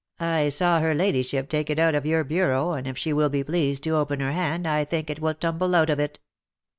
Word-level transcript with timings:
"I 0.19 0.49
saw 0.49 0.79
her 0.79 0.95
ladyship 0.95 1.47
take 1.47 1.69
it 1.69 1.77
out 1.77 1.93
of 1.93 2.07
your 2.07 2.23
bureau, 2.23 2.71
and 2.71 2.87
if 2.87 2.97
she 2.97 3.13
will 3.13 3.29
be 3.29 3.43
pleased 3.43 3.83
to 3.83 3.97
open 3.97 4.19
her 4.19 4.31
hand, 4.31 4.67
I 4.67 4.83
think 4.83 5.11
it 5.11 5.19
will 5.19 5.35
tumble 5.35 5.75
out 5.75 5.91
of 5.91 5.99
it." 5.99 6.17